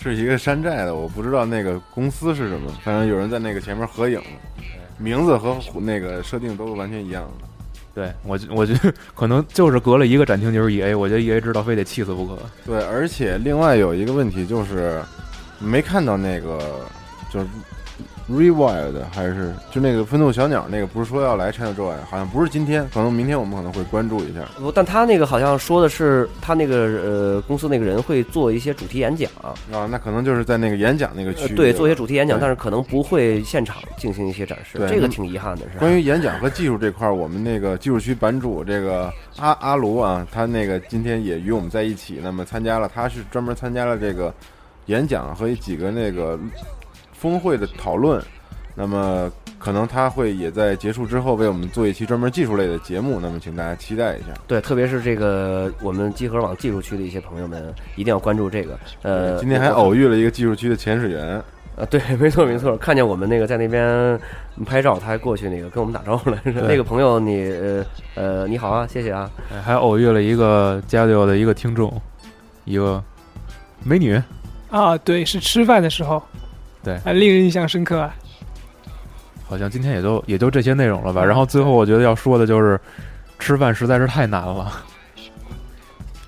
[0.00, 4.22] 是一个山寨的，我不知道那个公司是什么，反正有人在那个前面合影，
[4.98, 7.46] 名字和那个设定都是完全一样的。
[7.92, 12.38] 对我觉我觉得可能就是隔了一个展厅就是 E A，我觉得 E A 知道非得气死不可。
[12.66, 15.00] 对，而且另外有一个问题就是，
[15.58, 16.86] 没看到那个
[17.30, 17.46] 就是
[18.28, 24.40] Rewild 还是就那个愤怒小鸟那个，不是说要来 China Joy，好像不是今天，可能明天我们可能会关注一下。
[24.58, 29.54] 不，但他那个好像说的是他那个呃公司那个人会做一些主题演讲，啊，
[29.88, 35.78] 那可能就是在那个演讲那个区域，呃对，做一些主题演讲，但是可能不会现场进行一些展示，这个挺遗憾的，是吧？
[35.78, 44.34] 关于演讲和技术这块儿，我们那个技术区版主这个 阿阿卢啊，他那个今天也与我们在一起，那么参加了，他是专门参加了这个
[44.86, 46.38] 演讲和几个那个
[47.12, 48.22] 峰会的讨论，
[48.74, 54.26] 那么可能他会也在结束之后为我们做一期专门技术类的节目，那么请大家期待一下。
[54.46, 58.78] 对，特别是这个我们集合网技术区的一些朋友们，一定要关注这个。
[59.02, 61.42] 呃，今天还偶遇了一个技术区的潜水员，
[61.74, 64.20] 啊，对， 没错没错，看见我们那个在那边
[64.64, 66.52] 拍照，他还过去那个跟我们打招呼来着。
[66.68, 69.28] 那个朋友你呃呃你好啊，谢谢啊。
[69.52, 72.00] 哎还偶遇了一个加六的一个听众，
[72.64, 73.02] 一个
[73.82, 74.22] 美女，
[74.70, 76.22] 啊，对，是吃饭的时候，
[76.82, 78.14] 对啊，令人印象深刻啊。
[79.48, 81.24] 好像今天也就也就这些内容了吧。
[81.24, 82.80] 然后最后我觉得要说的就是，
[83.38, 84.72] 吃饭实在是太难了。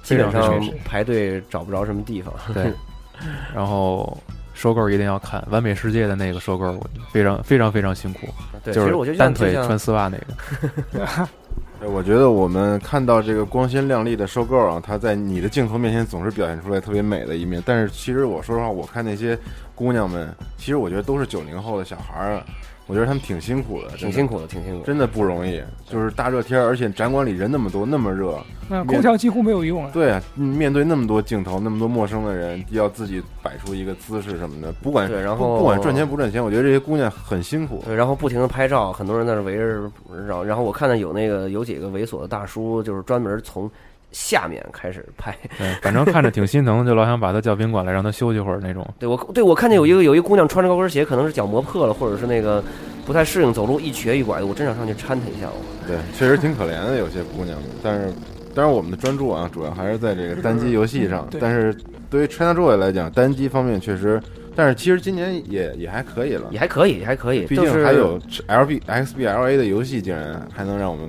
[0.04, 2.32] 基本上排队找不着什么地方。
[2.54, 2.72] 对，
[3.54, 4.16] 然后
[4.54, 6.80] 收购一定要看《完美世界》的那个收购，
[7.12, 8.28] 非常非常非常辛苦，
[8.64, 11.28] 对，就其实我觉得是单腿穿丝袜那个。
[11.86, 17.62] 我觉得我们看到这个光鲜亮丽的收购啊，它在你的镜头面前总是表现出来特别美的一面。
[17.64, 19.38] 但是其实我说实话，我看那些
[19.78, 22.44] 姑娘们，其实我觉得都是九零后的小孩儿啊，
[22.88, 24.84] 我觉得他们挺辛苦的，挺辛苦的，挺辛苦的。
[24.86, 25.62] 真的不容易。
[25.88, 28.36] 就是大热天，而且展馆里人那么多，那么热，
[28.68, 29.90] 那空调几乎没有用了。
[29.92, 37.80] 对啊，嗯面对那么多镜头，那么多陌生的人，要自己摆出一个姿势什么的，不管对然后不不管赚钱不赚钱，我觉得这些姑娘很辛苦。
[37.86, 39.90] 对，然后不停的拍照，很多人在那围着
[40.26, 43.70] 然后，然后我看到有那个有几个猥琐的大叔，就是专门从
[44.18, 45.32] 下面开始拍。
[45.56, 48.84] 对，反正看着挺心疼，就老想把他叫宾馆来让他休息会儿那种。
[48.98, 52.62] 对我对我看见有一个有一个姑娘穿着高跟鞋，可能是脚磨破了，或者是那个
[53.06, 55.46] 不太适应走路一瘸一拐的，我真想上去搀她一下。
[55.46, 57.70] 我对，确实挺可怜的，有些姑娘们。
[57.80, 58.12] 但是，
[58.56, 61.24] 当然我们的专注啊，主要还是在这个单机游戏上。
[61.30, 61.72] 对但是
[62.10, 64.20] 对于 ChinaJoy 来讲，单机方面确实，
[64.56, 66.58] 但是其实今年也也还可以了也。
[66.58, 71.08] 还可以，也还可以，毕竟还有 LB XBLA 的游戏，竟然还能让我们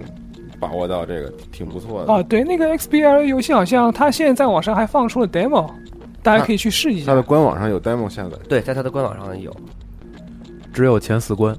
[0.60, 2.13] 把握到这个，挺不错的。
[2.13, 5.69] 啊，对，那个 XBL 游戏好像它现在在网上还放出了 demo，
[6.22, 7.22] 大家可以去试一下它的。
[7.24, 8.38] 官网上有 demo 下载。
[8.48, 9.56] 对，在它的官网上有。
[10.72, 11.54] 只有前四关，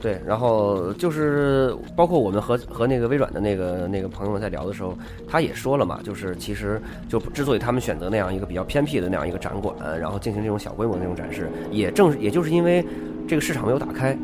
[0.00, 12.84] 对，然后就是包括我们和和那个微软的那个那个朋友们在聊的时候，他也说了嘛，就是其实就之所以他们选择那样一个比较偏僻的那样一个展馆，然后进行这种小规模的那种展示，也正是也就是因为
[13.26, 14.16] 这个市场没有打开，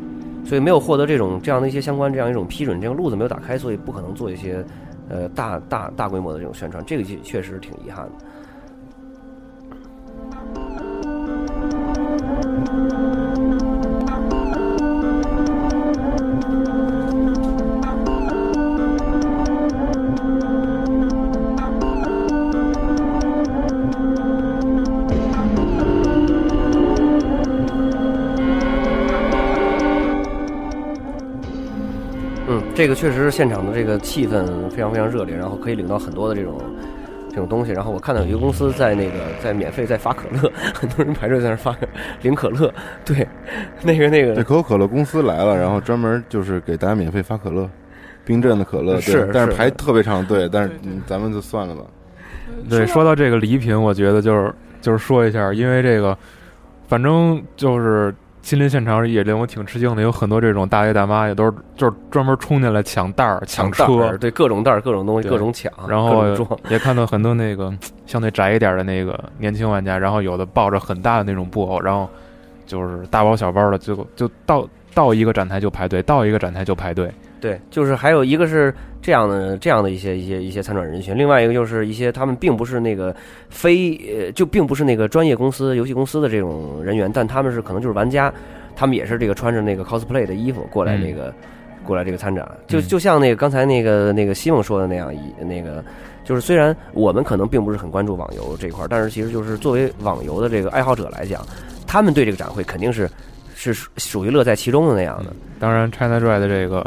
[0.45, 4.65] 所以没有获得这种这样的一些相关这样一种批准，这个路子没有打开，所以不可能做一些
[5.09, 8.11] 呃大大大规模的这种宣传，这个确确实挺遗憾的。
[32.79, 36.57] 这个确实现场的这个气氛非常非常热烈，然后可以领到很多的这种
[37.29, 37.73] 这种东西。
[37.73, 41.75] 然后我看到有一个公司在那个在免费在发可乐，很多人排队在那儿发
[42.21, 42.73] 领可乐。
[43.03, 43.27] 对，
[43.83, 47.69] 那个那个，对可口可乐公司来了，然后专门就是给大家免费发可乐，
[48.23, 50.71] 冰镇的可乐，对是是但是排特别长队，但是
[51.05, 51.81] 咱们就算了吧。
[52.69, 56.17] 对，说到这个礼品，我觉得就是就是说一下，因为这个，
[56.87, 66.37] 反正就是亲临现场也令我挺吃惊的，有很多这种大爷大妈也都是就是专门冲进来抢袋儿、抢车儿，对各种袋儿、各种东西、各种抢，然后。
[66.69, 67.73] 也看到很多那个
[68.05, 72.09] 相对宅一点的那个年轻玩家，然后有的抱着很大的那种布偶，然后
[72.65, 77.11] 就是大包小包的，就就到到一个展台就排队，到一个展台就排队。
[77.39, 83.15] 对，就是还有一个是这样的这样的一些一些一些参展人群，另外一个就是一些他们并不是那个
[83.49, 88.33] 非呃就并不是那个专业公司游戏公司的这种人员，但他们是可能就是玩家，
[88.75, 91.33] 他们也是这个穿着那个 cosplay 的衣服过来嗯那个、
[91.85, 95.83] 过来这个参展，就嗯就像那个刚才那个那个西蒙说的那样一那个。
[96.25, 101.43] 就是虽然我们可能并不是很关注网游这一块儿，但是其实就是作为网游的这个爱好者来讲，
[101.87, 103.09] 他们对这个展会肯定是
[103.55, 105.33] 是属属于乐在其中的那样的。
[105.59, 106.85] 当然，ChinaJoy 的这个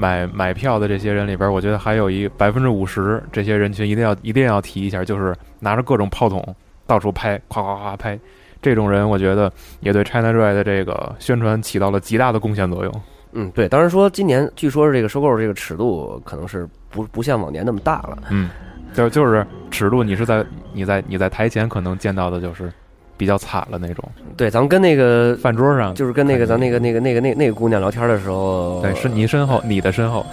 [0.00, 6.42] 买买票的这些人里边，我觉得还有一百分之五十这些人群一定要一定要提一下，就是拿着各种炮筒
[6.86, 8.18] 到处拍，夸夸夸拍。
[8.62, 13.02] 这种人，我觉得也对 ChinaJoy 的这个宣传起到了极大的贡献作用。
[13.32, 18.18] 嗯，对，当然说今年据说是这个收购这个尺度可能是不不像往年那么大了。
[18.30, 18.48] 嗯，
[18.94, 22.72] 就就是尺度，你是在你在你在台前可能见到的就是
[23.20, 24.02] 比较惨了那种。
[24.34, 30.24] 对，咱们跟那个饭桌上就是跟那个咱那个那个那个那那个姑娘聊天的时候，对，是你身后， 你的身后。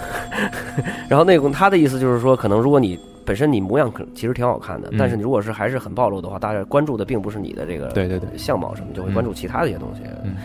[1.06, 10.00] 然后那个她的意思就是说，可能如果你本身你模样可其实挺好看的，但是你如果是还是很暴露的话，大家关注的并不是你的这个对对对相貌什么，就会关注其他的一些东西。
[10.24, 10.36] 嗯。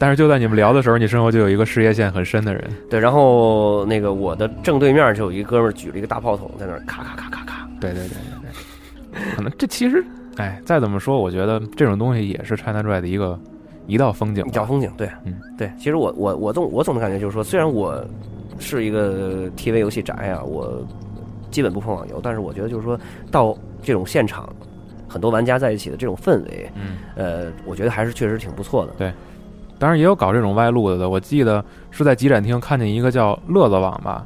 [0.00, 2.64] 但是就在你们聊的时候，你身后就有一个事业线很深的人。
[2.90, 7.68] 对，然后那个我的正对面就有一个哥们举了一个大炮筒在那儿咔咔咔咔咔。
[7.78, 9.36] 对对对对对。
[9.36, 10.04] 可能这其实，
[10.36, 13.38] 哎，再怎么说，我觉得这种东西也是 ChinaJoy 的一个
[13.86, 14.44] 一道风景。
[14.46, 15.70] 一道风景，对，嗯，对。
[15.76, 18.04] 其实我我我总我总的感觉就是说，虽然我
[18.58, 20.84] 是一个 TV 游戏宅啊，我
[21.50, 22.98] 基本不碰网游，但是我觉得就是说
[23.30, 24.48] 到这种现场，
[25.08, 28.92] 很多玩家在一起的这种氛围，嗯，呃，我觉得还是确实挺不错的。
[28.96, 29.12] 对。
[29.78, 34.24] 当然也有搞这种歪路子的，我记得是在集展厅看见一个叫乐子网吧，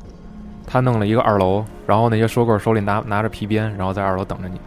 [0.67, 4.61] 他弄了一个二楼，然后那些收购手里拿拿着皮鞭，然后在二楼等着你。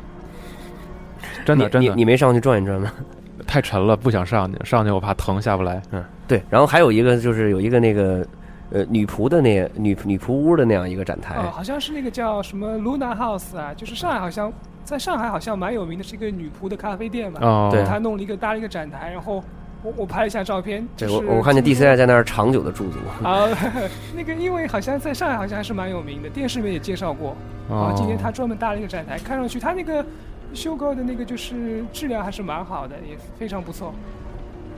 [1.49, 2.91] 真的真的，你没上去转一转吗？
[3.47, 5.81] 太沉了，不想上去，上去我怕疼，下不来。
[5.91, 6.41] 嗯，对。
[6.49, 8.25] 然后还有一个就是有一个那个
[8.71, 17.39] 呃女仆的那女女仆屋的那样一个展台，哦，好像是那个叫什么 Luna House 啊，就是上海好像在上海好像蛮有名的，是一个女仆的咖啡店嘛。
[17.41, 19.43] 哦，对，他弄了一个搭了一个展台，然后。
[19.81, 23.47] 我我拍了一下照片，对我我看见 DCI 在那儿长久的驻足啊，
[24.13, 27.33] 那个因为好像在上海好像还是蛮有名的，电视里面也介绍过
[27.73, 27.93] 啊。
[27.95, 30.05] 今天他专门搭了一个展台，看上去他那个
[30.53, 33.93] 修购的那个就是质量还是蛮好的，也非常不错。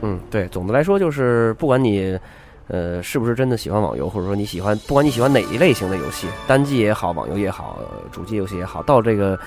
[0.00, 2.18] 嗯，对，总的来说就是不管你
[2.68, 7.78] 呃是不是真的喜欢网游，或者说你喜欢不管你喜欢哪一类型的游戏，单机也好，网游也好，
[8.10, 9.38] 主机游戏也好，到这个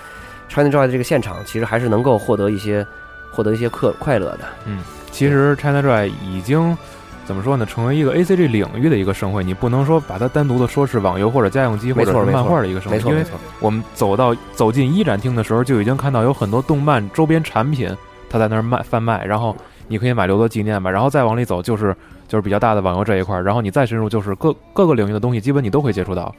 [0.50, 2.86] ChinaJoy 的这个现场，其实还是能够获得一些
[3.32, 4.46] 获得一些快快乐的。
[4.66, 4.84] 嗯。
[5.12, 6.78] 其实 ChinaJoy 已经
[7.26, 7.66] 怎么说呢？
[7.66, 13.26] 成为一个 ACG 领域的一个盛会，你不能说把它单独的说是网游或者家用机或者是漫画的一个盛会，因为
[13.60, 17.90] 我们走到走进一展厅的时候，就已经看到有很多动漫周边产品，
[18.30, 19.56] 它在那儿卖贩卖，然后
[19.88, 20.92] 你可以买留作纪念吧。
[20.92, 21.96] 然后再往里走，就是
[22.28, 26.34] 就是比较大的网游这一块，然后你再深入，就是各各个领域的东西，基本你都会接触到。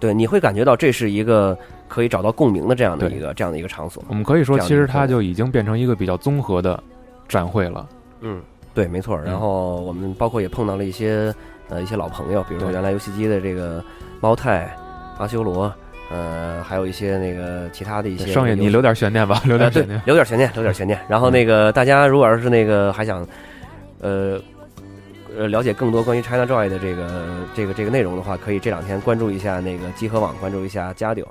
[0.00, 4.02] 对，你会感觉到这是一个可以找到共鸣的这样的一个这样的一个场所。
[4.08, 6.82] 我们可以说，其实它就已经变成一个比较综合的。
[7.28, 7.88] 展会了，
[8.20, 8.42] 嗯，
[8.74, 9.18] 对，没错。
[9.20, 11.34] 然后我们包括也碰到了一些
[11.68, 13.84] 呃一些老朋友，比如说原来游戏机的这个
[14.20, 14.74] 猫太、
[15.18, 15.72] 阿修罗，
[16.10, 18.32] 呃，还有一些那个其他的一些。
[18.32, 20.98] 剩下你留点悬念吧，留点悬念，留点悬念，留点悬念。
[21.08, 23.26] 然后那个大家如果要是那个还想
[24.00, 24.40] 呃
[25.36, 27.08] 呃了解更多关于 ChinaJoy 的这个
[27.54, 31.26] 这个这个内容的话，可以这两天关注一下那个集合网，关注一下加丢。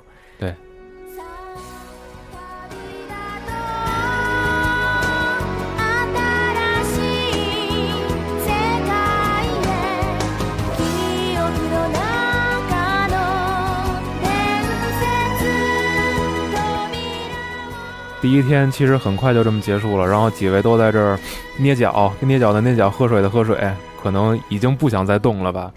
[18.22, 21.18] 第一天其实很快就这么结束了，然后几位都在这儿
[21.58, 23.58] 捏脚，捏脚的捏脚，喝水的喝水，
[24.00, 25.72] 可能已经不想再动了吧。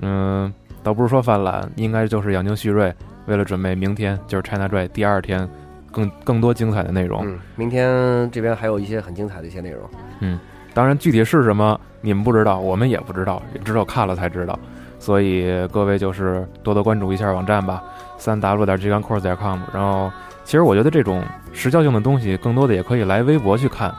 [0.00, 2.94] 嗯，倒不是说犯懒，应该就是养精蓄锐，
[3.26, 5.46] 为了准备明天就是 ChinaJoy 第二天
[5.90, 7.26] 更更多精彩的内容。
[7.26, 9.82] 嗯，明天这边还有一些很精彩的一些内容。
[10.20, 10.38] 嗯，
[10.72, 14.56] 当然具体是什么你们不知道，我们也不知道，也只有看了才知道。
[15.00, 17.82] 所以各位就是多多关注一下网站吧，
[18.18, 20.08] 三 w 点 g 杠 course 点 com，然后。
[20.48, 21.22] 其实我觉得这种
[21.52, 23.94] 时效性的东西，更多的也可以来微博去看，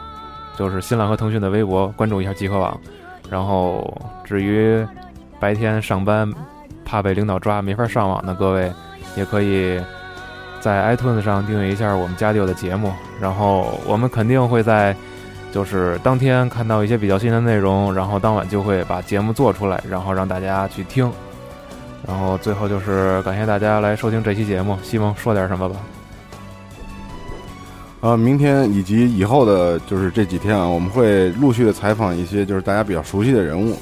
[0.57, 2.75] 就是新浪和腾讯的微博，关注一下集合网。
[3.29, 4.83] 然后至于
[5.39, 6.27] 白天上班
[6.83, 8.73] 怕被领导抓没法上网的各位，
[9.15, 9.79] 也可以
[10.59, 12.91] 在 iTunes 上订阅一下我们家里有的节目。
[13.21, 14.95] 然后我们肯定会在
[15.51, 21.11] 就是当天看到一些比较新的内容，然后当晚就会把节目做出来，然后让大家去听。
[22.07, 25.75] 然后最后就是感谢大家来收听这期节目，西蒙说点什么吧。
[28.01, 33.75] 呃，明天以及以后的，就是这几天啊，我们会陆续的采访一些就是大家比较熟悉的人物。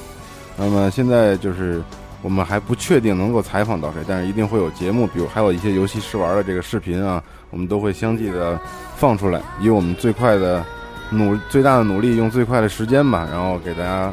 [0.58, 1.80] 那么现在就是
[2.24, 8.60] 我们还不确定能够采访到谁，但是一定会有节目，比如还有一些游戏试玩的这个视频啊，我们都会相继的
[8.96, 10.66] 放出来，以我们最快的
[11.12, 14.12] 努最大的努力，用最快的时间吧，然后给大家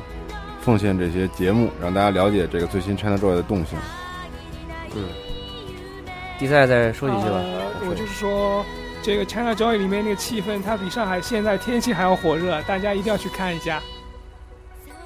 [0.61, 3.81] 奉献这些节目，让大家了解这个最新 ChinaJoy 的动向。
[4.95, 5.03] 嗯，
[6.39, 7.41] 第三再说几句吧。
[7.89, 8.63] 我就是说。
[9.05, 13.79] 这个 China Joy 里面那个气氛，它比上海现在天气还要火热，大家一定要去看一下。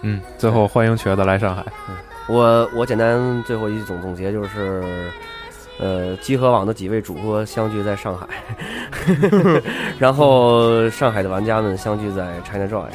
[0.03, 1.65] 嗯，最后欢迎瘸子来上海。
[1.89, 1.97] 嗯。
[2.29, 5.11] 我我简单最后一句总总结就是，
[5.81, 8.29] 呃，集合网的几位主播相聚在上海，
[9.99, 12.87] 然后上海的玩家们相聚在 ChinaJoy。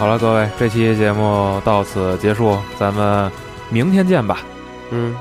[0.00, 3.30] 好了，各位，这期节目到此结束，咱们
[3.68, 4.38] 明天见吧。
[4.90, 5.14] 嗯，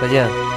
[0.00, 0.53] 再见。